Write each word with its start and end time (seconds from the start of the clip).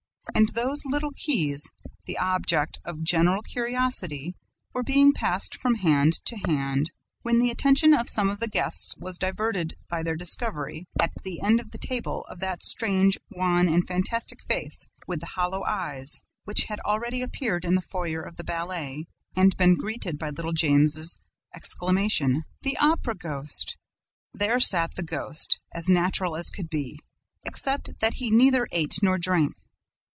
And 0.33 0.47
those 0.49 0.85
little 0.85 1.11
keys, 1.13 1.69
the 2.05 2.17
object 2.17 2.79
of 2.85 3.03
general 3.03 3.41
curiosity, 3.41 4.33
were 4.73 4.81
being 4.81 5.11
passed 5.11 5.55
from 5.55 5.75
hand 5.75 6.23
to 6.23 6.37
hand, 6.47 6.91
when 7.21 7.37
the 7.37 7.51
attention 7.51 7.93
of 7.93 8.09
some 8.09 8.29
of 8.29 8.39
the 8.39 8.47
guests 8.47 8.95
was 8.97 9.17
diverted 9.17 9.73
by 9.89 10.03
their 10.03 10.15
discovery, 10.15 10.87
at 10.99 11.11
the 11.25 11.41
end 11.41 11.59
of 11.59 11.71
the 11.71 11.77
table, 11.77 12.23
of 12.29 12.39
that 12.39 12.63
strange, 12.63 13.17
wan 13.29 13.67
and 13.67 13.85
fantastic 13.85 14.41
face, 14.45 14.89
with 15.05 15.19
the 15.19 15.25
hollow 15.35 15.65
eyes, 15.65 16.23
which 16.45 16.63
had 16.69 16.79
already 16.85 17.21
appeared 17.21 17.65
in 17.65 17.75
the 17.75 17.81
foyer 17.81 18.21
of 18.21 18.37
the 18.37 18.43
ballet 18.45 19.07
and 19.35 19.57
been 19.57 19.75
greeted 19.75 20.17
by 20.17 20.29
little 20.29 20.53
Jammes' 20.53 21.19
exclamation: 21.53 22.45
"The 22.61 22.77
Opera 22.77 23.15
ghost!" 23.15 23.75
There 24.33 24.61
sat 24.61 24.95
the 24.95 25.03
ghost, 25.03 25.59
as 25.75 25.89
natural 25.89 26.37
as 26.37 26.49
could 26.49 26.69
be, 26.69 27.01
except 27.43 27.99
that 27.99 28.15
he 28.15 28.31
neither 28.31 28.69
ate 28.71 28.99
nor 29.03 29.17
drank. 29.17 29.53